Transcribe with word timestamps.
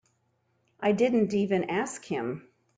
I 0.79 0.93
didn't 0.93 1.31
even 1.35 1.65
ask 1.65 2.05
him. 2.05 2.47